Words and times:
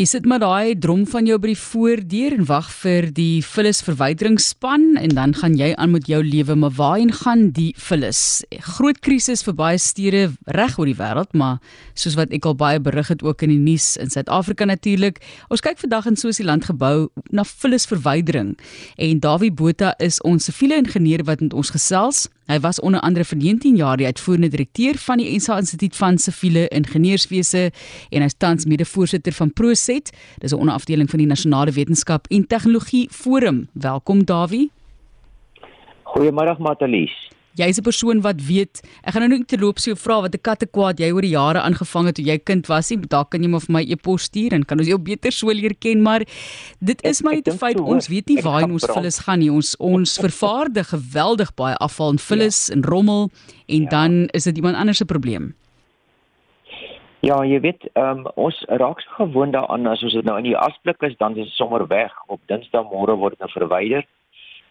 Jy 0.00 0.06
sit 0.08 0.24
maar 0.24 0.40
daai 0.40 0.78
drom 0.80 1.02
van 1.04 1.26
jou 1.28 1.36
by 1.36 1.50
die 1.50 1.60
voordeur 1.60 2.32
en 2.32 2.46
wag 2.48 2.70
vir 2.72 3.10
die 3.12 3.42
vullis 3.44 3.82
verwyderingsspan 3.84 4.94
en 4.96 5.12
dan 5.12 5.34
gaan 5.36 5.58
jy 5.60 5.74
aan 5.76 5.92
met 5.92 6.08
jou 6.08 6.22
lewe, 6.24 6.56
maar 6.56 6.72
waarheen 6.78 7.12
gaan 7.18 7.42
die 7.52 7.74
vullis? 7.76 8.40
Groot 8.78 9.02
krisis 9.04 9.44
vir 9.44 9.58
baie 9.58 9.76
stede 9.76 10.22
reg 10.56 10.78
oor 10.80 10.88
die 10.88 10.96
wêreld, 10.96 11.36
maar 11.36 11.60
soos 11.92 12.16
wat 12.16 12.32
ek 12.32 12.48
al 12.48 12.56
baie 12.56 12.80
berig 12.80 13.12
het 13.12 13.20
ook 13.20 13.44
in 13.44 13.52
die 13.52 13.60
nuus 13.60 13.90
in 14.00 14.08
Suid-Afrika 14.08 14.64
natuurlik. 14.64 15.20
Ons 15.52 15.60
kyk 15.60 15.76
vandag 15.84 16.08
in 16.08 16.16
Sosialand 16.16 16.64
gebou 16.70 17.10
na 17.28 17.44
vullis 17.44 17.84
verwydering 17.92 18.54
en 18.96 19.20
Dawie 19.20 19.52
Botha 19.52 19.92
is 20.00 20.16
ons 20.24 20.48
siviele 20.48 20.80
ingenieur 20.80 21.28
wat 21.28 21.44
met 21.44 21.52
ons 21.52 21.76
gesels. 21.76 22.30
Hy 22.50 22.58
was 22.60 22.80
onder 22.80 23.00
andere 23.00 23.24
vir 23.24 23.38
19 23.38 23.76
jaar 23.78 23.96
die 23.96 24.06
uitvoerende 24.06 24.48
direkteur 24.50 24.96
van 24.98 25.20
die 25.22 25.28
ENSA 25.30 25.60
Instituut 25.62 25.94
van 25.96 26.18
Siviele 26.18 26.64
Ingenieurswese 26.74 27.68
en 28.10 28.24
hy 28.24 28.26
is 28.26 28.34
tans 28.42 28.66
mede-voorsitter 28.66 29.36
van 29.38 29.52
Proset. 29.54 30.10
Dis 30.42 30.50
'n 30.50 30.58
onderafdeling 30.58 31.10
van 31.10 31.18
die 31.22 31.28
Nasionale 31.30 31.70
Wetenskap 31.70 32.26
en 32.26 32.46
Tegnologie 32.46 33.06
Forum. 33.10 33.68
Welkom 33.72 34.24
Dawie. 34.24 34.70
Goeiemôre 36.02 36.58
Matalies 36.58 37.30
jy's 37.58 37.78
'n 37.78 37.82
persoon 37.82 38.20
wat 38.20 38.40
weet. 38.40 38.82
Ek 39.04 39.14
gaan 39.14 39.28
nou 39.28 39.38
net 39.38 39.48
terloops 39.48 39.84
jou 39.84 39.96
vra 39.96 40.20
wat 40.22 40.34
'n 40.34 40.42
katte 40.42 40.66
kwaad 40.66 40.98
jy 40.98 41.10
oor 41.10 41.22
die 41.22 41.34
jare 41.34 41.60
aangevang 41.60 42.06
het 42.06 42.14
toe 42.16 42.24
jy 42.24 42.38
kind 42.38 42.66
was. 42.68 42.90
Nie 42.90 42.98
dalk 42.98 43.30
kan 43.30 43.42
jy 43.42 43.48
maar 43.48 43.60
vir 43.60 43.72
my 43.72 43.82
e-pos 43.82 44.22
stuur 44.22 44.52
en 44.52 44.64
kan 44.64 44.78
ons 44.78 44.88
jou 44.88 44.98
beter 44.98 45.32
so 45.32 45.46
leer 45.46 45.74
ken, 45.78 46.02
maar 46.02 46.20
dit 46.80 47.04
is 47.04 47.22
my 47.22 47.40
te 47.40 47.52
feit 47.52 47.80
ons 47.80 48.08
weet 48.08 48.28
nie 48.28 48.42
waar 48.42 48.64
ons 48.64 48.86
vullis 48.86 49.18
gaan 49.18 49.38
nie. 49.38 49.50
Ons 49.50 49.76
ons 49.78 50.18
vervaardig 50.26 50.88
geweldig 50.88 51.54
baie 51.54 51.76
afval 51.76 52.10
en 52.10 52.18
vullis 52.18 52.68
ja. 52.68 52.74
en 52.74 52.84
rommel 52.84 53.30
en 53.68 53.82
ja. 53.82 53.88
dan 53.88 54.28
is 54.32 54.44
dit 54.44 54.56
iemand 54.56 54.76
anders 54.76 54.98
se 54.98 55.04
probleem. 55.04 55.54
Ja, 57.20 57.42
jy 57.44 57.58
weet, 57.60 57.84
um, 58.00 58.24
ons 58.40 58.56
raak 58.80 59.00
so 59.04 59.10
gewoond 59.18 59.52
daaraan 59.52 59.86
as 59.86 60.00
ons 60.02 60.14
dit 60.16 60.24
nou 60.24 60.38
in 60.40 60.46
die 60.46 60.56
asblik 60.56 61.02
is, 61.04 61.16
dan 61.20 61.36
is 61.36 61.50
dit 61.50 61.58
sommer 61.58 61.86
weg. 61.86 62.12
Op 62.32 62.40
Dinsdagmôre 62.48 63.16
word 63.20 63.36
dit 63.38 63.52
verwyder. 63.52 64.06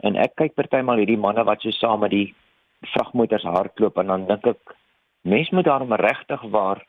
En 0.02 0.16
ek 0.18 0.34
kyk 0.42 0.56
partymal 0.58 0.98
hierdie 0.98 1.20
manne 1.20 1.44
wat 1.46 1.62
so 1.62 1.70
saam 1.78 2.02
met 2.02 2.16
die 2.16 2.34
vragmotors 2.82 3.44
hardloop 3.44 3.98
en 3.98 4.08
dan 4.08 4.26
dink 4.26 4.46
ek 4.46 4.76
mens 5.22 5.50
moet 5.50 5.66
daarom 5.66 5.94
regtig 5.94 6.42
waar 6.42 6.86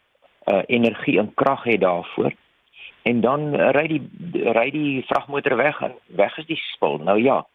uh, 0.46 0.62
energie 0.66 1.18
en 1.18 1.34
krag 1.34 1.64
hê 1.64 1.78
daarvoor. 1.78 2.32
En 3.02 3.20
dan 3.20 3.54
ry 3.54 3.86
die 3.88 4.02
ry 4.52 4.70
die 4.70 5.04
vragmotor 5.08 5.56
weg 5.56 5.80
en 5.80 5.94
weg 6.06 6.36
is 6.38 6.46
die 6.46 6.60
spul. 6.72 6.98
Nou 6.98 7.18
ja. 7.22 7.46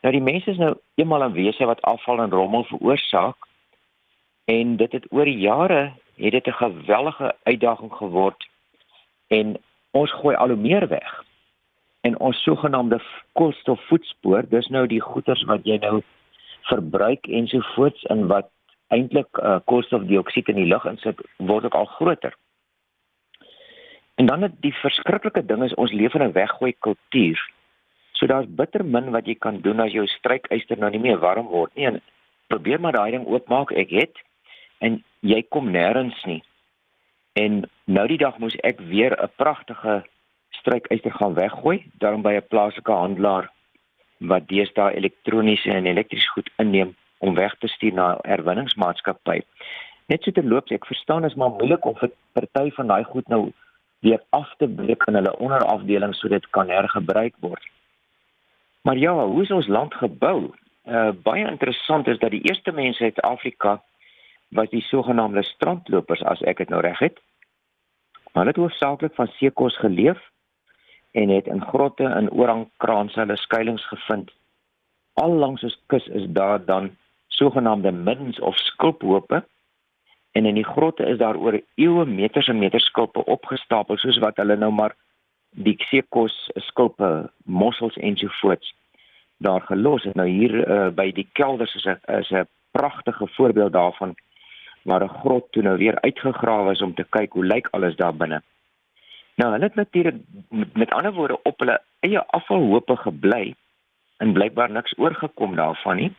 Nou 0.00 0.12
die 0.14 0.22
mense 0.22 0.50
is 0.50 0.58
nou 0.58 0.74
eenmal 0.94 1.22
aan 1.22 1.36
wese 1.36 1.64
wat 1.64 1.82
afval 1.82 2.22
en 2.22 2.30
rommel 2.30 2.64
veroorsaak. 2.64 3.36
En 4.44 4.76
dit 4.76 4.92
het 4.92 5.06
oor 5.12 5.24
die 5.24 5.38
jare 5.38 5.92
het 6.16 6.32
dit 6.32 6.46
'n 6.46 6.60
geweldige 6.62 7.34
uitdaging 7.42 7.92
geword 7.92 8.48
en 9.28 9.56
ons 9.90 10.12
gooi 10.12 10.36
al 10.36 10.48
hoe 10.48 10.56
meer 10.56 10.88
weg. 10.88 11.24
En 12.00 12.18
ons 12.18 12.42
sogenaamde 12.42 13.00
koolstofvoetspoor, 13.32 14.48
dis 14.48 14.68
nou 14.68 14.86
die 14.86 15.00
goeters 15.00 15.42
wat 15.44 15.64
jy 15.64 15.76
nou 15.76 16.02
verbruik 16.68 17.26
ensovoorts 17.26 18.02
in 18.12 18.26
wat 18.26 18.50
eintlik 18.94 19.40
uh, 19.40 19.58
koolstofdioksied 19.68 20.48
in 20.48 20.60
die 20.62 20.68
lug 20.68 20.84
insit 20.88 21.20
word 21.36 21.68
ook 21.68 21.76
al 21.76 21.88
groter. 21.98 22.36
En 24.18 24.26
dan 24.26 24.42
het 24.42 24.56
die 24.64 24.74
verskriklike 24.74 25.44
ding 25.46 25.62
is 25.64 25.74
ons 25.74 25.92
leef 25.92 26.14
in 26.14 26.22
'n 26.22 26.32
weggooi 26.32 26.74
kultuur. 26.78 27.38
So 28.12 28.26
daar's 28.26 28.48
bitter 28.48 28.84
min 28.84 29.10
wat 29.10 29.26
jy 29.26 29.34
kan 29.34 29.60
doen 29.60 29.80
as 29.80 29.92
jou 29.92 30.06
strykyster 30.06 30.78
nou 30.78 30.90
nie 30.90 31.00
meer 31.00 31.18
warm 31.18 31.46
word 31.46 31.74
nie. 31.74 31.86
En 31.86 32.00
probeer 32.46 32.80
maar 32.80 32.92
daai 32.92 33.10
ding 33.10 33.26
oopmaak. 33.26 33.70
Ek 33.70 33.90
het 33.90 34.18
en 34.78 35.04
jy 35.20 35.42
kom 35.48 35.70
nêrens 35.70 36.24
nie. 36.24 36.42
En 37.32 37.62
nou 37.84 38.06
die 38.08 38.18
dag 38.18 38.38
moes 38.38 38.56
ek 38.56 38.80
weer 38.80 39.14
'n 39.22 39.30
pragtige 39.36 40.04
strykyster 40.50 41.12
gaan 41.12 41.34
weggooi, 41.34 41.84
daarom 41.98 42.22
by 42.22 42.32
'n 42.32 42.48
plaaslike 42.48 42.92
handelaar 42.92 43.50
wat 44.18 44.48
deesdae 44.48 44.94
elektroniese 44.98 45.70
en 45.70 45.86
elektriese 45.86 46.28
goed 46.28 46.50
inneem 46.56 46.94
om 47.18 47.34
weg 47.34 47.54
te 47.58 47.68
stuur 47.68 47.94
na 47.94 48.18
herwinningsmaatskappy. 48.22 49.40
Net 50.06 50.22
so 50.22 50.32
terloops, 50.32 50.72
ek 50.72 50.86
verstaan 50.86 51.24
is 51.24 51.34
maar 51.34 51.50
moeilik 51.56 51.84
om 51.84 51.96
vir 51.98 52.12
party 52.32 52.70
van 52.76 52.86
daai 52.86 53.04
goed 53.04 53.28
nou 53.28 53.50
weer 54.06 54.22
af 54.30 54.54
te 54.58 54.68
breek 54.68 55.04
in 55.10 55.18
hulle 55.18 55.34
onderafdeling 55.38 56.14
sodat 56.14 56.42
dit 56.42 56.50
kan 56.56 56.70
hergebruik 56.70 57.34
word. 57.44 57.64
Maar 58.86 58.96
ja, 58.96 59.14
hoe 59.26 59.42
is 59.42 59.50
ons 59.50 59.66
land 59.66 59.94
gebou? 59.94 60.50
Uh 60.88 61.10
baie 61.22 61.44
interessant 61.46 62.06
is 62.08 62.18
dat 62.18 62.30
die 62.30 62.44
eerste 62.48 62.72
mense 62.72 63.04
uit 63.04 63.20
Afrika 63.20 63.82
was 64.48 64.70
die 64.70 64.82
sogenaamde 64.82 65.42
strandlopers 65.42 66.22
as 66.22 66.40
ek 66.42 66.62
dit 66.62 66.70
nou 66.72 66.80
reg 66.80 66.98
het. 66.98 67.18
Hulle 68.32 68.54
het 68.54 68.56
hoofsaaklik 68.56 69.14
van 69.14 69.28
seekos 69.36 69.76
geleef 69.78 70.22
en 71.10 71.28
het 71.28 71.46
in 71.46 71.62
grotte 71.64 72.04
en 72.04 72.30
orangkranse 72.30 73.20
hulle 73.20 73.36
skuilings 73.36 73.86
gevind. 73.88 74.30
Al 75.12 75.32
langs 75.32 75.62
ons 75.62 75.78
kus 75.86 76.06
is 76.06 76.26
daar 76.28 76.64
dan 76.64 76.90
sogenaamde 77.28 77.92
middens 77.92 78.40
of 78.40 78.56
skulphope 78.56 79.44
en 80.32 80.46
in 80.46 80.54
die 80.54 80.64
grotte 80.64 81.06
is 81.06 81.18
daar 81.18 81.36
oor 81.36 81.60
eeue 81.74 82.04
meters 82.06 82.48
en 82.48 82.58
meters 82.58 82.84
skulpe 82.84 83.24
opgestapel 83.24 83.96
soos 83.96 84.18
wat 84.18 84.36
hulle 84.36 84.56
nou 84.56 84.70
maar 84.72 84.94
die 85.50 85.76
seekos 85.88 86.34
skulpe, 86.68 87.30
mossels 87.44 87.96
ensovoorts 87.96 88.74
daar 89.38 89.60
gelos 89.60 90.02
het. 90.02 90.14
Nou 90.14 90.28
hier 90.28 90.54
uh, 90.60 90.88
by 90.94 91.10
die 91.14 91.28
kelders 91.32 91.74
is 91.74 91.86
'n 91.86 91.98
is 92.20 92.30
'n 92.30 92.46
pragtige 92.70 93.26
voorbeeld 93.26 93.72
daarvan 93.72 94.14
waar 94.82 95.02
'n 95.04 95.18
grot 95.20 95.52
toe 95.52 95.62
nou 95.62 95.76
weer 95.78 96.00
uitgegrawe 96.00 96.70
is 96.72 96.82
om 96.82 96.94
te 96.94 97.06
kyk 97.08 97.32
hoe 97.32 97.44
lyk 97.44 97.68
alles 97.70 97.96
daar 97.96 98.16
binne. 98.16 98.42
Nou 99.38 99.52
hulle 99.52 99.64
het 99.64 99.74
natuurlik 99.74 100.16
met, 100.48 100.76
met 100.76 100.90
ander 100.90 101.12
woorde 101.12 101.42
op 101.42 101.58
hulle 101.58 101.80
eie 102.00 102.22
afvalhope 102.26 102.96
gebly 102.96 103.54
en 104.16 104.32
blykbaar 104.32 104.70
niks 104.70 104.98
oorgekom 104.98 105.54
daarvan 105.56 105.96
nie. 105.96 106.12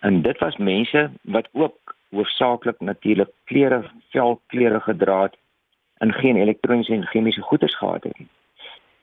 En 0.00 0.22
dit 0.22 0.38
was 0.38 0.56
mense 0.56 1.10
wat 1.22 1.48
ook 1.52 1.96
hoofsaaklik 2.10 2.80
natuurlik 2.80 3.28
klere, 3.44 3.82
velklere 4.10 4.80
gedra 4.80 5.22
het 5.22 5.36
en 5.98 6.12
geen 6.12 6.36
elektroniese 6.36 6.92
en 6.92 7.06
chemiese 7.06 7.40
goederes 7.40 7.76
gehad 7.76 8.04
het 8.04 8.18
nie. 8.18 8.28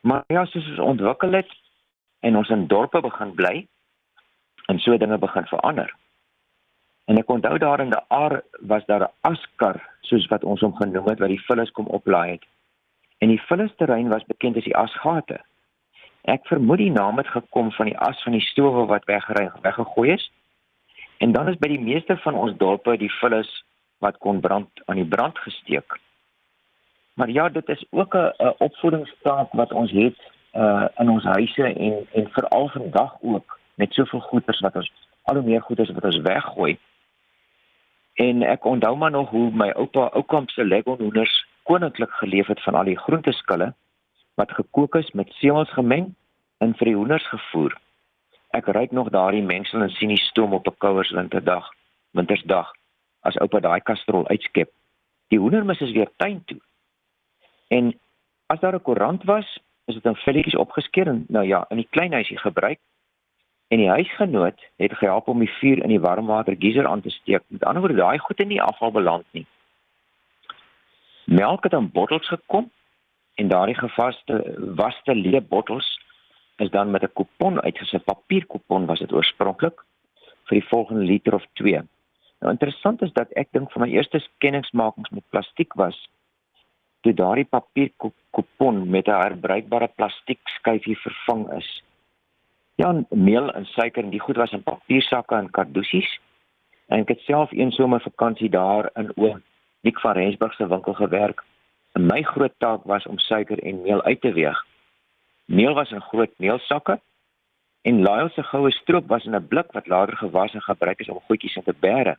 Maar 0.01 0.23
ja, 0.27 0.45
soos 0.45 0.67
ons 0.69 0.79
ontwikkel 0.79 1.31
het 1.31 1.53
en 2.19 2.35
ons 2.35 2.49
in 2.49 2.67
dorpe 2.67 3.01
begin 3.01 3.33
bly 3.33 3.67
en 4.65 4.79
so 4.79 4.97
dinge 4.97 5.17
begin 5.17 5.45
verander. 5.45 5.95
En 7.05 7.17
ek 7.17 7.29
onthou 7.29 7.57
daar 7.57 7.79
in 7.79 7.93
die 7.93 8.05
aar 8.07 8.41
was 8.59 8.85
daar 8.85 9.05
'n 9.05 9.13
askar 9.21 9.83
soos 10.01 10.27
wat 10.27 10.43
ons 10.43 10.61
hom 10.61 10.75
genoem 10.75 11.07
het 11.07 11.19
wat 11.19 11.29
die 11.29 11.45
vullis 11.45 11.71
kom 11.71 11.85
oplaai 11.85 12.31
het 12.31 12.45
en 13.19 13.27
die 13.27 13.41
vullisterrein 13.41 14.09
was 14.09 14.25
bekend 14.27 14.57
as 14.57 14.67
die 14.67 14.75
asgate. 14.75 15.39
Ek 16.27 16.45
vermoed 16.47 16.81
die 16.81 16.91
naam 16.91 17.17
het 17.17 17.27
gekom 17.31 17.71
van 17.75 17.89
die 17.91 17.97
as 17.97 18.19
van 18.23 18.35
die 18.35 18.43
stowwe 18.43 18.85
wat 18.91 19.07
weggery 19.07 19.49
weggegooi 19.63 20.11
is. 20.13 20.25
En 21.19 21.31
dan 21.35 21.49
is 21.51 21.59
by 21.59 21.67
die 21.71 21.81
meeste 21.83 22.17
van 22.23 22.35
ons 22.35 22.55
dorpe 22.57 22.95
die 22.97 23.11
vullis 23.19 23.49
wat 24.03 24.17
kon 24.23 24.39
brand 24.39 24.83
aan 24.87 25.01
die 25.01 25.07
brand 25.07 25.39
gesteek. 25.39 25.99
Maar 27.19 27.29
ja, 27.29 27.49
dit 27.49 27.69
is 27.69 27.83
ook 27.89 28.15
'n 28.15 28.53
opvoedingsstaat 28.57 29.49
wat 29.51 29.73
ons 29.73 29.91
het 29.91 30.19
uh 30.53 30.87
in 30.97 31.09
ons 31.09 31.23
huise 31.23 31.63
en 31.63 32.07
en 32.11 32.29
veral 32.31 32.69
vandag 32.69 33.17
ook 33.21 33.59
met 33.75 33.93
soveel 33.93 34.19
goeders 34.19 34.59
wat 34.59 34.75
ons 34.75 34.91
al 35.23 35.35
hoe 35.35 35.43
meer 35.43 35.61
goeders 35.61 35.91
wat 35.91 36.03
ons 36.03 36.17
weggooi. 36.17 36.77
En 38.13 38.41
ek 38.41 38.65
onthou 38.65 38.95
maar 38.95 39.11
nog 39.11 39.29
hoe 39.29 39.51
my 39.51 39.69
oupa 39.69 40.09
oukamp 40.13 40.49
se 40.49 40.65
leggonhoenders 40.65 41.47
koninklik 41.69 42.11
geleef 42.11 42.47
het 42.47 42.63
van 42.63 42.75
al 42.75 42.89
die 42.89 42.97
groenteskille 42.97 43.73
wat 44.41 44.51
gekook 44.57 44.95
is 44.95 45.11
met 45.11 45.29
seemels 45.37 45.69
gemeng 45.77 46.13
en 46.57 46.73
vir 46.79 46.89
die 46.89 46.95
hoenders 46.97 47.27
gevoer. 47.29 47.75
Ek 48.57 48.71
ruik 48.73 48.91
nog 48.95 49.11
daardie 49.13 49.45
mengsel 49.45 49.83
en 49.85 49.93
sien 49.93 50.09
die 50.09 50.23
stoom 50.23 50.55
op 50.57 50.67
'n 50.67 50.77
koue 50.77 51.03
winterdag, 51.13 51.69
wintersdag 52.17 52.71
as 53.21 53.37
oupa 53.37 53.59
daai 53.59 53.81
kastrol 53.81 54.27
uitskep. 54.27 54.71
Die 55.29 55.39
hoendermis 55.39 55.81
is 55.81 55.91
weer 55.91 56.09
tuin 56.17 56.41
toe. 56.45 56.59
En 57.67 57.93
as 58.47 58.59
daar 58.59 58.75
'n 58.75 58.81
koerant 58.81 59.23
was, 59.23 59.59
is 59.85 59.93
dit 59.93 60.05
in 60.05 60.15
velletjies 60.15 60.55
opgeskeer 60.55 61.07
en 61.07 61.25
nou 61.27 61.45
ja, 61.45 61.65
in 61.69 61.77
die 61.77 61.87
klein 61.89 62.13
huisie 62.13 62.37
gebruik. 62.37 62.79
En 63.67 63.77
die 63.77 63.89
huisgenoot 63.89 64.59
het 64.75 64.93
gehelp 64.93 65.27
om 65.27 65.39
die 65.39 65.53
vuur 65.59 65.83
in 65.83 65.89
die 65.89 65.99
warmwater 65.99 66.55
geyser 66.59 66.87
aan 66.87 67.01
te 67.01 67.09
steek. 67.09 67.43
Met 67.47 67.63
ander 67.63 67.81
woorde, 67.81 67.97
daai 67.97 68.17
goed 68.17 68.39
in 68.39 68.47
die 68.47 68.61
afval 68.61 68.91
beland 68.91 69.25
nie. 69.31 69.45
Melk 71.29 71.63
het 71.63 71.73
in 71.73 71.91
bottels 71.93 72.27
gekom 72.27 72.71
en 73.35 73.47
daardie 73.47 73.77
gevaste 73.77 74.37
waste 74.75 75.15
leebottels 75.15 75.89
is 76.57 76.69
dan 76.69 76.91
met 76.91 77.03
'n 77.03 77.13
kupon 77.13 77.61
uitgesit, 77.61 78.03
papierkupon 78.03 78.85
was 78.85 78.99
dit 78.99 79.11
oorspronklik 79.13 79.85
vir 80.47 80.59
die 80.59 80.67
volgende 80.67 81.03
liter 81.03 81.33
of 81.33 81.45
2. 81.53 81.81
Nou 82.39 82.51
interessant 82.51 83.01
is 83.01 83.13
dat 83.13 83.31
ek 83.31 83.47
dink 83.51 83.71
van 83.71 83.81
my 83.81 83.89
eerste 83.89 84.27
kenningsmakings 84.37 85.09
met 85.09 85.29
plastiek 85.29 85.73
was 85.73 86.09
toe 87.01 87.13
daardie 87.13 87.45
papierkupon 87.45 88.89
met 88.89 89.07
'n 89.07 89.21
herbruikbare 89.21 89.87
plastiek 89.87 90.39
skyfie 90.43 90.97
vervang 90.97 91.51
is. 91.53 91.83
Ja, 92.75 93.03
meel 93.09 93.53
en 93.53 93.65
suiker 93.65 94.03
en 94.03 94.09
die 94.09 94.25
goed 94.25 94.35
was 94.35 94.51
in 94.51 94.63
papiersakke 94.63 95.35
en 95.35 95.51
kardoesies. 95.51 96.19
En 96.87 96.99
ek 96.99 97.07
het 97.07 97.19
self 97.19 97.51
een 97.51 97.71
somer 97.71 98.01
vakansie 98.01 98.49
daar 98.49 98.89
in 98.93 99.11
Oom 99.15 99.43
Nik 99.81 99.99
van 99.99 100.13
Rensburg 100.13 100.53
se 100.53 100.67
winkel 100.67 100.93
gewerk 100.93 101.43
En 101.91 102.05
my 102.05 102.21
groot 102.21 102.53
taak 102.57 102.83
was 102.83 103.05
om 103.07 103.17
suiker 103.17 103.59
en 103.63 103.81
meel 103.81 104.03
uit 104.03 104.21
te 104.21 104.31
weeg. 104.33 104.65
Meel 105.45 105.73
was 105.73 105.91
in 105.91 106.01
groot 106.01 106.31
meelsakke 106.37 106.99
en 107.81 108.01
Lyle 108.03 108.29
se 108.29 108.43
goue 108.43 108.71
stroop 108.71 109.07
was 109.07 109.25
in 109.25 109.35
'n 109.35 109.47
blik 109.47 109.71
wat 109.71 109.87
later 109.87 110.17
gewas 110.17 110.53
en 110.53 110.61
gebruik 110.61 110.99
is 110.99 111.09
om 111.09 111.19
goedjies 111.19 111.55
in 111.55 111.63
te 111.63 111.73
bære. 111.73 112.17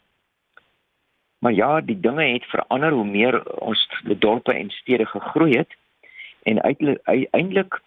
Maar 1.39 1.53
ja, 1.53 1.81
die 1.81 2.01
dinge 2.01 2.25
het 2.25 2.45
verander 2.45 2.93
hoe 2.93 3.05
meer 3.05 3.61
ons 3.61 3.89
dorpe 4.19 4.55
en 4.55 4.71
stede 4.71 5.07
gegroei 5.07 5.57
het 5.57 5.77
en 6.43 6.63
uiteindelik 6.63 7.81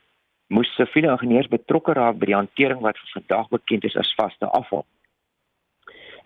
moes 0.47 0.75
siviele 0.75 1.11
ingenieurs 1.11 1.47
betrokke 1.47 1.93
raak 1.93 2.17
by 2.17 2.25
die 2.25 2.35
hantering 2.35 2.79
wat 2.79 2.97
vandag 2.97 3.47
bekend 3.49 3.83
is 3.83 3.97
as 3.97 4.13
vaste 4.13 4.45
afval. 4.45 4.85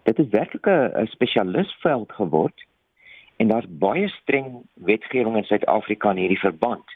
Dit 0.03 0.19
is 0.19 0.29
werklik 0.29 0.67
'n 0.67 1.07
spesialistveld 1.07 2.11
geword 2.11 2.65
en 3.38 3.48
daar's 3.48 3.69
baie 3.69 4.07
streng 4.07 4.62
wetgewing 4.74 5.38
in 5.38 5.44
Suid-Afrika 5.44 6.12
in 6.12 6.24
hierdie 6.24 6.39
verband. 6.39 6.95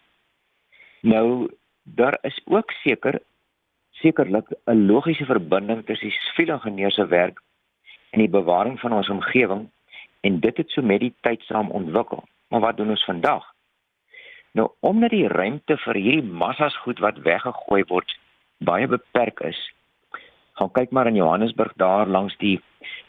Nou 1.02 1.50
daar 1.84 2.18
is 2.22 2.42
ook 2.46 2.72
seker 2.84 3.22
sekerlik 3.92 4.48
'n 4.66 4.86
logiese 4.86 5.26
verbinding 5.26 5.86
tussen 5.86 6.08
die 6.08 6.18
siviele 6.18 6.54
ingenieurs 6.54 6.96
se 6.96 7.06
werk 7.08 7.42
en 8.10 8.20
die 8.20 8.30
bewaring 8.30 8.80
van 8.80 8.94
ons 8.94 9.10
omgewing 9.10 9.70
en 10.22 10.40
dit 10.40 10.58
het 10.58 10.70
so 10.70 10.82
met 10.82 11.00
die 11.00 11.14
tyd 11.22 11.42
saam 11.42 11.72
ontwikkel. 11.72 12.24
Maar 12.48 12.60
wat 12.60 12.78
doen 12.78 12.90
ons 12.90 13.06
vandag? 13.06 13.46
Nou 14.52 14.70
omdat 14.80 15.10
die 15.10 15.28
ruimte 15.28 15.78
vir 15.78 15.96
hierdie 15.96 16.32
massas 16.32 16.78
goed 16.78 17.00
wat 17.00 17.18
weggegooi 17.18 17.84
word 17.88 18.20
baie 18.58 18.88
beperk 18.88 19.40
is. 19.40 19.74
Gaan 20.62 20.72
kyk 20.72 20.92
maar 20.94 21.08
in 21.08 21.16
Johannesburg 21.18 21.72
daar 21.82 22.08
langs 22.08 22.36
die 22.38 22.60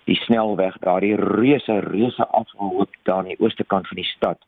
die 0.08 0.16
snelweg, 0.16 0.78
daar 0.80 1.00
die 1.04 1.16
reuse 1.16 1.78
reuse 1.84 2.26
afvalhoop 2.26 2.94
daar 3.02 3.20
aan 3.20 3.28
die 3.28 3.40
ooste 3.44 3.64
kant 3.64 3.88
van 3.88 4.00
die 4.00 4.08
stad. 4.08 4.38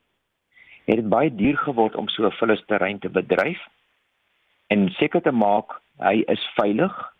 Het 0.89 0.97
dit 1.03 1.09
baie 1.09 1.35
duur 1.35 1.59
geword 1.67 1.97
om 2.01 2.09
so 2.09 2.25
'n 2.25 2.33
vullisterrein 2.39 2.99
te 2.99 3.09
bedryf 3.09 3.61
en 4.67 4.89
seker 4.89 5.21
te 5.21 5.33
maak 5.33 5.77
hy 5.99 6.25
is 6.27 6.49
veilig 6.57 7.13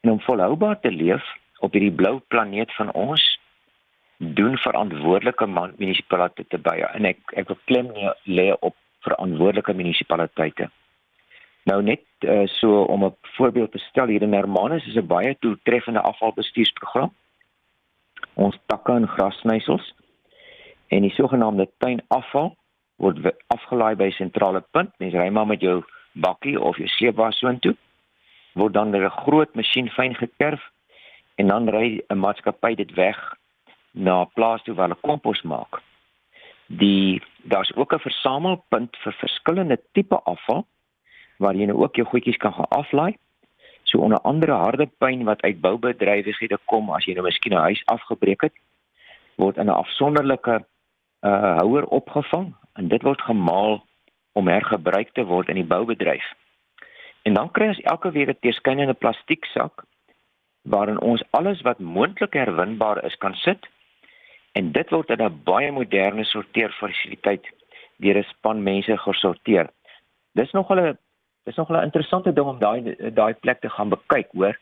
en 0.00 0.10
om 0.10 0.20
volhoubaar 0.20 0.80
te 0.80 0.90
leef 0.90 1.24
op 1.58 1.72
hierdie 1.72 1.96
blou 2.02 2.20
planeet 2.28 2.74
van 2.74 2.92
ons 2.92 3.40
doen 4.16 4.58
verantwoordelike 4.58 5.46
munisipaliteite 5.46 6.58
by 6.58 6.76
en 6.92 7.04
ek 7.04 7.18
ek 7.32 7.48
wil 7.48 7.58
klem 7.64 7.88
lê 8.24 8.52
op 8.60 8.76
verantwoordelike 9.00 9.72
munisipaliteite. 9.72 10.68
Nou 11.64 11.82
net 11.82 12.04
uh, 12.20 12.46
so 12.46 12.82
om 12.82 13.04
'n 13.04 13.16
voorbeeld 13.20 13.72
te 13.72 13.78
stel 13.78 14.06
hier 14.06 14.22
in 14.22 14.32
Hermanus 14.32 14.86
is 14.86 14.96
'n 14.96 15.06
baie 15.06 15.36
doeltreffende 15.38 16.00
afvalbestuursprogram. 16.00 17.14
Ons 18.34 18.58
takke 18.66 18.92
en 18.92 19.08
grassnysels 19.08 19.94
en 20.88 21.02
die 21.02 21.14
sogenaamde 21.14 21.70
tuinafval 21.78 22.56
word 22.96 23.18
afgelaai 23.46 23.94
by 23.96 24.10
sentrale 24.10 24.64
punt. 24.70 24.90
Mens 24.98 25.14
ry 25.14 25.28
maar 25.28 25.46
met 25.46 25.60
jou 25.60 25.82
bakkie 26.12 26.60
of 26.60 26.76
jou 26.76 26.88
sleepwa 26.88 27.30
soontoe 27.30 27.76
word 28.54 28.72
dan 28.74 28.90
deur 28.90 29.04
'n 29.04 29.20
groot 29.24 29.54
masjien 29.54 29.88
fyn 29.90 30.14
gekerf 30.14 30.62
en 31.34 31.46
dan 31.46 31.68
ry 31.68 32.02
'n 32.08 32.18
maatskappy 32.18 32.74
dit 32.74 32.94
weg 32.94 33.34
na 33.90 34.22
'n 34.22 34.30
plaas 34.34 34.62
toe 34.62 34.74
waar 34.74 34.88
hulle 34.88 35.00
kompos 35.00 35.42
maak. 35.42 35.82
Die 36.66 37.22
daar's 37.42 37.76
ook 37.76 37.92
'n 37.92 37.98
versamelpunt 37.98 38.96
vir 38.96 39.12
verskillende 39.12 39.80
tipe 39.92 40.20
afval 40.22 40.66
waar 41.44 41.56
jy 41.56 41.68
nou 41.68 41.78
ook 41.84 41.96
jou 42.00 42.06
goedjies 42.08 42.40
kan 42.40 42.54
gaan 42.56 42.70
aflaai. 42.80 43.16
So 43.84 44.00
onder 44.00 44.20
andere 44.20 44.52
harde 44.52 44.88
pyn 44.98 45.24
wat 45.28 45.42
uit 45.42 45.60
boubedrywighede 45.60 46.58
kom 46.72 46.90
as 46.90 47.04
jy 47.04 47.14
nou 47.14 47.26
miskien 47.26 47.54
'n 47.54 47.66
huis 47.68 47.82
afgebreek 47.86 48.42
het, 48.48 48.54
word 49.36 49.56
in 49.56 49.66
'n 49.66 49.80
afsonderlike 49.82 50.64
uh 51.24 51.56
houer 51.60 51.84
opgevang 51.86 52.54
en 52.74 52.88
dit 52.88 53.02
word 53.02 53.20
gemaal 53.20 53.84
om 54.32 54.48
hergebruik 54.48 55.12
te 55.12 55.24
word 55.24 55.48
in 55.48 55.54
die 55.54 55.70
boubedryf. 55.74 56.24
En 57.22 57.34
dan 57.34 57.50
kry 57.50 57.68
ons 57.68 57.80
elke 57.80 58.10
week 58.10 58.28
'n 58.28 58.40
teerskynende 58.40 58.94
plastieksak 58.94 59.84
waarin 60.62 61.00
ons 61.00 61.22
alles 61.30 61.60
wat 61.60 61.78
moontlik 61.78 62.32
herwinbaar 62.32 63.04
is 63.04 63.16
kan 63.16 63.34
sit 63.34 63.68
en 64.52 64.72
dit 64.72 64.90
word 64.90 65.10
in 65.10 65.22
'n 65.22 65.40
baie 65.44 65.72
moderne 65.72 66.24
sorteerfasiliteit 66.24 67.44
deur 67.96 68.18
'n 68.18 68.28
span 68.28 68.62
mense 68.62 68.96
gesorteer. 68.98 69.70
Dis 70.32 70.52
nog 70.52 70.70
'n 70.70 70.98
dis 71.44 71.56
nog 71.56 71.70
'n 71.70 71.82
interessante 71.82 72.32
ding 72.32 72.46
om 72.46 72.58
daai 72.58 72.96
daai 73.14 73.34
plek 73.34 73.60
te 73.60 73.68
gaan 73.68 73.88
bekyk, 73.88 74.28
hoor, 74.32 74.58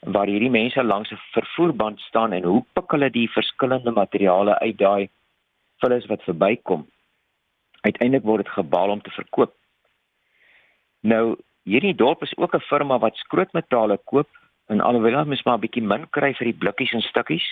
waar 0.00 0.26
hierdie 0.26 0.50
mense 0.50 0.84
langs 0.84 1.10
'n 1.10 1.20
vervoerband 1.32 2.00
staan 2.00 2.32
en 2.32 2.42
hoe 2.42 2.64
pik 2.72 2.90
hulle 2.90 3.10
die 3.10 3.30
verskillende 3.30 3.90
materiale 3.90 4.58
uit 4.58 4.78
daai 4.78 5.08
vullis 5.78 6.06
wat 6.06 6.22
verbykom. 6.22 6.86
Uiteindelik 7.80 8.24
word 8.24 8.44
dit 8.44 8.52
gebaal 8.52 8.90
om 8.90 9.02
te 9.02 9.10
verkoop. 9.10 9.52
Nou 11.00 11.36
Hierdie 11.64 11.94
dorp 11.96 12.22
is 12.22 12.36
ook 12.36 12.54
'n 12.54 12.60
firma 12.70 12.98
wat 12.98 13.16
skrootmetale 13.16 13.98
koop 14.04 14.28
en 14.66 14.80
alhoewel 14.80 15.18
ons 15.18 15.42
maar 15.42 15.56
'n 15.56 15.60
bietjie 15.60 15.82
min 15.82 16.10
kry 16.10 16.34
vir 16.34 16.44
die 16.44 16.60
blikkies 16.62 16.92
en 16.92 17.00
stukkies, 17.00 17.46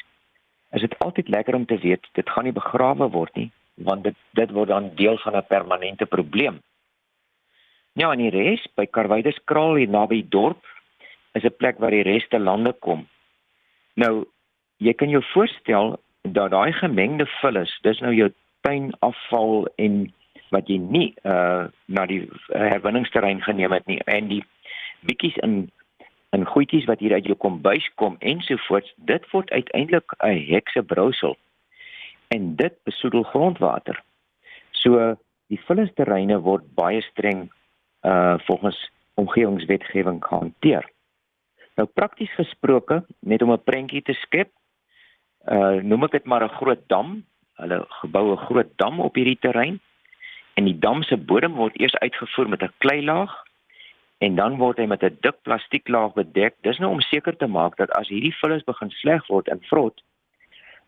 is 0.72 0.80
dit 0.80 0.98
altyd 0.98 1.28
lekker 1.28 1.54
om 1.54 1.66
te 1.66 1.78
weet 1.78 2.08
dit 2.12 2.30
gaan 2.30 2.44
nie 2.44 2.52
begrawe 2.52 3.08
word 3.08 3.34
nie, 3.34 3.50
want 3.74 4.04
dit 4.04 4.16
dit 4.32 4.50
word 4.50 4.68
dan 4.68 4.90
deel 4.94 5.18
van 5.18 5.36
'n 5.36 5.46
permanente 5.48 6.06
probleem. 6.06 6.60
Ja, 7.92 8.08
en 8.12 8.22
die 8.22 8.30
res 8.32 8.62
by 8.76 8.86
Karwydeskraal 8.88 9.76
hier 9.76 9.90
naby 9.92 10.22
dorp 10.32 10.64
is 11.36 11.44
'n 11.44 11.56
plek 11.58 11.78
waar 11.78 11.90
die 11.90 12.06
reste 12.08 12.38
lande 12.38 12.72
kom. 12.72 13.06
Nou, 13.94 14.24
jy 14.78 14.92
kan 14.92 15.08
jou 15.08 15.22
voorstel 15.32 16.00
dat 16.22 16.50
daai 16.50 16.72
gemengde 16.72 17.26
vullis, 17.40 17.78
dis 17.82 18.00
nou 18.00 18.14
jou 18.14 18.32
tuinafval 18.60 19.68
en 19.76 20.12
wat 20.50 20.68
jy 20.68 20.78
nie 20.78 21.14
uh 21.24 21.68
na 21.86 22.06
die 22.06 22.28
herwinningsterrein 22.48 23.42
geneem 23.42 23.72
het 23.72 23.86
nie 23.86 24.00
en 24.06 24.28
die 24.28 24.44
bietjies 25.08 25.36
in 25.36 25.70
in 26.32 26.46
goedjies 26.46 26.86
wat 26.88 27.00
hier 27.00 27.12
uit 27.12 27.26
jou 27.28 27.36
kombuis 27.36 27.88
kom 27.94 28.16
ensovoorts 28.20 28.92
dit 28.96 29.30
word 29.32 29.50
uiteindelik 29.50 30.12
'n 30.20 30.46
heksebrousel 30.52 31.36
en 32.28 32.56
dit 32.56 32.74
besoedel 32.84 33.22
grondwater. 33.22 34.02
So 34.70 35.16
die 35.48 35.60
vullisterreine 35.60 36.40
word 36.40 36.64
baie 36.74 37.02
streng 37.02 37.50
uh 38.02 38.38
volgens 38.38 38.90
omgewingswetgewing 39.14 40.24
gehanteer. 40.24 40.90
Nou 41.74 41.88
prakties 41.88 42.34
gesproke, 42.34 43.04
net 43.20 43.42
om 43.42 43.52
'n 43.52 43.62
prentjie 43.64 44.02
te 44.02 44.12
skep, 44.12 44.50
uh 45.48 45.82
noem 45.82 46.04
ek 46.04 46.10
dit 46.10 46.24
maar 46.24 46.44
'n 46.44 46.56
groot 46.60 46.88
dam. 46.88 47.24
Hulle 47.54 47.84
gebou 47.88 48.32
'n 48.32 48.44
groot 48.46 48.70
dam 48.76 49.00
op 49.00 49.14
hierdie 49.14 49.38
terrein 49.40 49.80
en 50.54 50.64
die 50.64 50.78
dam 50.78 51.02
se 51.02 51.16
bodem 51.16 51.54
word 51.54 51.80
eers 51.80 51.96
uitgevoer 51.96 52.48
met 52.48 52.62
'n 52.62 52.74
kleilaag 52.78 53.32
en 54.18 54.34
dan 54.34 54.56
word 54.56 54.78
hy 54.78 54.86
met 54.86 55.02
'n 55.02 55.16
dik 55.20 55.42
plastieklaag 55.42 56.12
bedek. 56.14 56.54
Dis 56.62 56.78
nou 56.78 56.90
om 56.90 57.00
seker 57.00 57.36
te 57.36 57.46
maak 57.46 57.76
dat 57.76 57.90
as 57.90 58.08
hierdie 58.08 58.36
vullis 58.40 58.64
begin 58.64 58.90
sleg 58.90 59.26
word 59.26 59.48
en 59.48 59.60
vrot, 59.62 60.02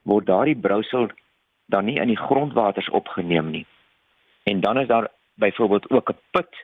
word 0.03 0.27
daardie 0.27 0.57
brousel 0.57 1.09
dan 1.67 1.85
nie 1.85 2.01
in 2.01 2.09
die 2.09 2.21
grondwaters 2.27 2.91
opgeneem 2.91 3.51
nie. 3.51 3.67
En 4.45 4.61
dan 4.61 4.79
is 4.79 4.87
daar 4.87 5.09
byvoorbeeld 5.35 5.91
ook 5.91 6.11
'n 6.11 6.19
put 6.31 6.55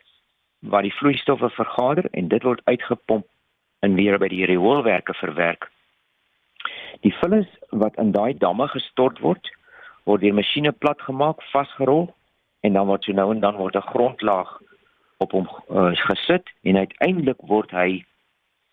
waar 0.60 0.82
die 0.82 0.94
vloeistowwe 0.94 1.50
vergader 1.50 2.08
en 2.10 2.28
dit 2.28 2.42
word 2.42 2.60
uitgepomp 2.64 3.26
en 3.80 3.94
weer 3.94 4.18
by 4.18 4.28
die 4.28 4.44
rioolwerke 4.44 5.14
verwerk. 5.14 5.70
Die 7.00 7.14
vullis 7.20 7.48
wat 7.70 7.96
in 7.96 8.12
daai 8.12 8.36
damme 8.38 8.68
gestort 8.68 9.20
word, 9.24 9.48
word 10.04 10.20
deur 10.20 10.36
masjiene 10.36 10.72
platgemaak, 10.72 11.42
vasgerol 11.52 12.10
en 12.60 12.76
dan 12.76 12.86
word 12.86 13.04
so 13.04 13.16
nou 13.16 13.30
en 13.32 13.40
dan 13.40 13.56
word 13.56 13.76
'n 13.76 13.90
grondlaag 13.92 14.60
op 15.18 15.32
hom 15.32 15.48
uh, 15.70 15.96
gesit 15.96 16.48
en 16.62 16.76
uiteindelik 16.76 17.40
word 17.40 17.70
hy 17.70 18.04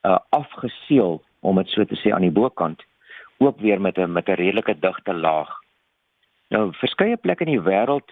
uh, 0.03 0.19
afgeseël 0.29 1.21
om 1.39 1.55
dit 1.55 1.69
so 1.69 1.85
te 1.85 1.95
sê 1.95 2.11
aan 2.11 2.27
die 2.27 2.31
bokant 2.31 2.83
ook 3.37 3.59
weer 3.59 3.81
met 3.81 3.97
'n 3.97 4.11
met 4.11 4.27
'n 4.27 4.39
redelike 4.41 4.79
digte 4.79 5.13
laag. 5.13 5.49
Nou 6.49 6.73
verskeie 6.73 7.17
plekke 7.17 7.45
in 7.45 7.51
die 7.51 7.69
wêreld 7.69 8.11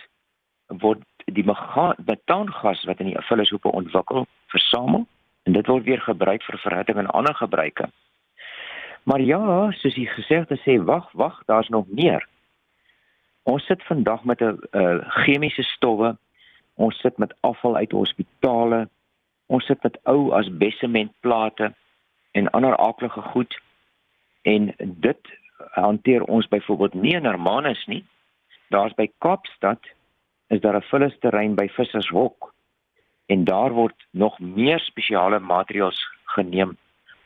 word 0.68 1.04
die 1.26 1.46
metaangas 1.46 2.84
wat 2.84 3.00
in 3.00 3.12
die 3.12 3.22
vullishoepe 3.28 3.72
ontwikkel 3.72 4.28
versamel 4.54 5.06
en 5.44 5.54
dit 5.54 5.68
word 5.68 5.84
weer 5.84 6.02
gebruik 6.02 6.44
vir 6.44 6.58
verhitting 6.60 6.98
en 6.98 7.08
ander 7.08 7.36
gebruike. 7.36 7.90
Maar 9.06 9.22
ja, 9.22 9.72
soos 9.78 9.98
jy 9.98 10.08
gesê 10.10 10.42
het, 10.42 10.54
sê 10.64 10.78
wag, 10.82 11.12
wag, 11.14 11.42
daar's 11.46 11.70
nog 11.70 11.86
meer. 11.88 12.26
Ons 13.46 13.66
sit 13.66 13.84
vandag 13.86 14.24
met 14.24 14.42
'n 14.42 14.58
uh, 14.72 14.98
chemiese 15.26 15.64
stowwe. 15.64 16.18
Ons 16.76 17.00
sit 17.00 17.18
met 17.18 17.34
afval 17.40 17.76
uit 17.76 17.92
hospitale. 17.92 18.90
Ons 19.46 19.66
sit 19.66 19.84
met 19.84 20.00
ou 20.04 20.34
asbesementplate 20.34 21.74
en 22.32 22.50
ander 22.50 22.78
aaklige 22.78 23.22
goed. 23.22 23.62
En 24.42 24.74
dit 24.78 25.22
hanteer 25.58 26.24
ons 26.24 26.48
byvoorbeeld 26.48 26.94
nie 26.94 27.14
in 27.16 27.26
Hermanus 27.26 27.86
nie. 27.86 28.06
Daar's 28.70 28.94
by 28.94 29.12
Kaapstad 29.18 29.80
is 30.48 30.62
daar 30.62 30.76
'n 30.76 30.90
vullisterrein 30.92 31.56
by 31.56 31.68
Vissershok 31.68 32.54
en 33.26 33.44
daar 33.44 33.72
word 33.72 33.96
nog 34.12 34.40
meer 34.40 34.80
spesiale 34.80 35.40
materiale 35.40 35.96
geneem 36.24 36.78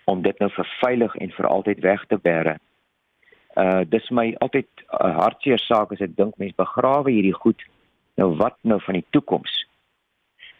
om 0.05 0.21
dit 0.21 0.39
nou 0.39 0.49
vir 0.49 0.67
veilig 0.79 1.15
en 1.15 1.31
vir 1.31 1.47
altyd 1.47 1.79
weg 1.79 2.05
te 2.05 2.17
bære 2.17 2.57
uh 3.57 3.81
dis 3.89 4.09
my 4.09 4.35
altyd 4.39 4.67
'n 4.77 5.07
uh, 5.07 5.17
hartseer 5.17 5.59
saak 5.59 5.91
as 5.91 6.01
ek 6.01 6.15
dink 6.15 6.37
mense 6.37 6.55
begrawe 6.55 7.11
hierdie 7.11 7.39
goed 7.43 7.61
Nou 8.19 8.35
wat 8.35 8.57
nou 8.61 8.81
van 8.81 8.93
die 8.93 9.05
toekoms? 9.09 9.67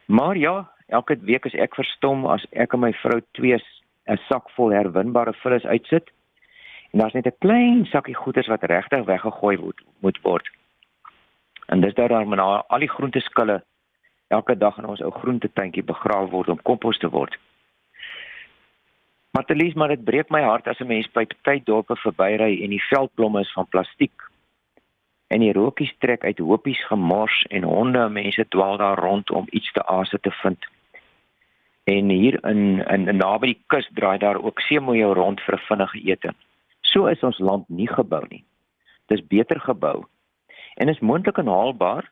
Maar 0.05 0.37
ja, 0.37 0.71
elke 0.87 1.17
week 1.21 1.45
as 1.45 1.53
ek 1.53 1.75
verstom 1.75 2.23
as 2.25 2.45
ek 2.51 2.73
en 2.73 2.85
my 2.85 2.91
vrou 3.01 3.19
twee 3.37 3.57
'n 3.59 4.19
sak 4.29 4.49
vol 4.55 4.71
herwinbare 4.71 5.33
vullis 5.41 5.65
uitsit 5.65 6.07
en 6.91 6.99
daar's 6.99 7.13
net 7.13 7.27
'n 7.27 7.39
klein 7.39 7.85
sakkie 7.85 8.15
goeders 8.15 8.47
wat 8.47 8.63
regtig 8.63 9.05
weggegooi 9.05 9.57
moet 9.57 9.81
moet 9.99 10.19
word. 10.21 10.47
En 11.69 11.81
dis 11.81 11.93
daar 11.93 12.09
dan 12.09 12.39
al 12.39 12.79
die 12.79 12.89
groenteskille 12.89 13.63
elke 14.27 14.57
dag 14.57 14.77
in 14.77 14.85
ons 14.85 15.01
ou 15.05 15.11
groentetuintjie 15.11 15.83
begrawe 15.83 16.29
word 16.29 16.49
om 16.49 16.61
kompos 16.61 16.97
te 16.97 17.09
word. 17.09 17.37
Maar 19.37 19.45
telies 19.45 19.75
maar 19.77 19.93
dit 19.93 20.03
breek 20.03 20.31
my 20.33 20.41
hart 20.41 20.67
as 20.67 20.79
'n 20.79 20.87
mens 20.87 21.11
by 21.13 21.25
party 21.25 21.61
dorpe 21.63 21.95
verbyry 21.95 22.63
en 22.63 22.69
die 22.69 22.83
veldblomme 22.89 23.39
is 23.39 23.53
van 23.53 23.67
plastiek. 23.67 24.21
En 25.27 25.39
die 25.39 25.53
rookies 25.53 25.93
trek 25.97 26.23
uit 26.23 26.39
hopies 26.39 26.85
gemors 26.85 27.45
en 27.49 27.63
honde 27.63 27.99
en 27.99 28.11
mense 28.11 28.47
dwaal 28.47 28.77
daar 28.77 28.99
rond 28.99 29.31
om 29.31 29.45
iets 29.49 29.71
te 29.71 29.85
aas 29.85 30.09
te 30.09 30.31
vind. 30.31 30.65
En 31.83 32.09
hier 32.09 32.43
in 32.45 32.87
in, 32.87 33.07
in 33.07 33.17
naby 33.17 33.45
die 33.45 33.63
kus 33.67 33.89
draai 33.93 34.17
daar 34.17 34.41
ook 34.41 34.59
seemoeie 34.59 35.13
rond 35.13 35.41
vir 35.41 35.55
'n 35.55 35.65
vinnige 35.67 35.99
ete. 36.01 36.33
So 36.81 37.05
is 37.05 37.23
ons 37.23 37.39
land 37.39 37.69
nie 37.69 37.87
gebou 37.87 38.25
nie. 38.29 38.43
Dis 39.05 39.27
beter 39.27 39.59
gebou. 39.59 40.05
En 40.79 40.87
is 40.87 40.99
moontlik 40.99 41.37
en 41.37 41.47
haalbaar 41.47 42.11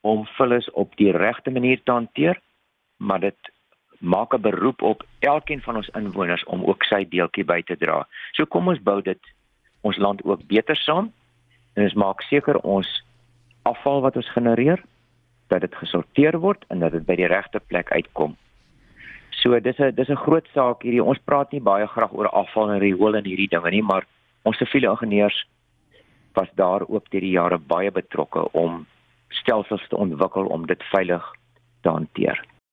om 0.00 0.24
vullis 0.26 0.70
op 0.70 0.96
die 0.98 1.12
regte 1.14 1.50
manier 1.50 1.82
te 1.82 1.92
hanteer, 1.92 2.40
maar 2.96 3.20
dit 3.20 3.52
maak 3.98 4.34
'n 4.34 4.40
beroep 4.40 4.82
op 4.82 5.06
elkeen 5.18 5.62
van 5.62 5.76
ons 5.76 5.88
inwoners 5.88 6.44
om 6.44 6.64
ook 6.64 6.82
sy 6.84 7.06
deeltjie 7.08 7.44
by 7.44 7.62
te 7.62 7.76
dra. 7.76 8.06
So 8.32 8.46
kom 8.46 8.68
ons 8.68 8.82
bou 8.82 9.02
dit 9.02 9.20
ons 9.80 9.96
land 9.96 10.24
ook 10.24 10.46
beter 10.46 10.76
saam 10.76 11.12
en 11.74 11.82
ons 11.82 11.94
maak 11.94 12.22
seker 12.22 12.58
ons 12.58 13.04
afval 13.62 14.00
wat 14.00 14.16
ons 14.16 14.32
genereer 14.32 14.82
dat 15.46 15.60
dit 15.60 15.74
gesorteer 15.74 16.38
word 16.38 16.64
en 16.68 16.78
dat 16.78 16.92
dit 16.92 17.06
by 17.06 17.16
die 17.16 17.30
regte 17.30 17.60
plek 17.60 17.92
uitkom. 17.92 18.36
So 19.30 19.60
dis 19.60 19.78
'n 19.78 19.94
dis 19.94 20.08
'n 20.08 20.24
groot 20.24 20.48
saak 20.54 20.82
hierdie. 20.82 21.04
Ons 21.04 21.18
praat 21.18 21.52
nie 21.52 21.60
baie 21.60 21.86
graag 21.86 22.12
oor 22.12 22.28
afval 22.28 22.70
en 22.70 22.78
riool 22.78 23.14
en 23.16 23.24
hierdie 23.24 23.48
dinge 23.48 23.70
nie, 23.70 23.82
maar 23.82 24.06
ons 24.42 24.56
siviele 24.56 24.90
ingenieurs 24.90 25.46
was 26.34 26.48
daar 26.54 26.88
ook 26.88 27.10
deur 27.10 27.20
die 27.20 27.36
jare 27.36 27.58
baie 27.58 27.90
betrokke 27.90 28.46
om 28.52 28.86
stelsels 29.28 29.88
te 29.88 29.96
ontwikkel 29.96 30.46
om 30.46 30.66
dit 30.66 30.82
veilig 30.82 31.24
te 31.82 31.88
hanteer. 31.88 32.44